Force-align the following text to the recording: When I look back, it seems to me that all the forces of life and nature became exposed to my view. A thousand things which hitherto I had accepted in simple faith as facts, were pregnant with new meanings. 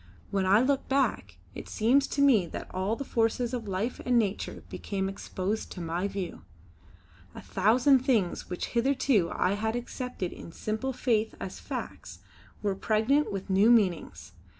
When 0.31 0.47
I 0.47 0.61
look 0.61 0.89
back, 0.89 1.37
it 1.53 1.69
seems 1.69 2.07
to 2.07 2.23
me 2.23 2.47
that 2.47 2.73
all 2.73 2.95
the 2.95 3.03
forces 3.03 3.53
of 3.53 3.67
life 3.67 4.01
and 4.03 4.17
nature 4.17 4.63
became 4.67 5.07
exposed 5.07 5.71
to 5.73 5.79
my 5.79 6.07
view. 6.07 6.41
A 7.35 7.41
thousand 7.43 7.99
things 7.99 8.49
which 8.49 8.69
hitherto 8.73 9.29
I 9.31 9.53
had 9.53 9.75
accepted 9.75 10.33
in 10.33 10.53
simple 10.53 10.91
faith 10.91 11.35
as 11.39 11.59
facts, 11.59 12.17
were 12.63 12.73
pregnant 12.73 13.31
with 13.31 13.47
new 13.51 13.69
meanings. 13.69 14.31